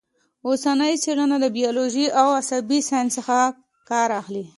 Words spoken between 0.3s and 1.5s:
اوسنۍ څېړنه د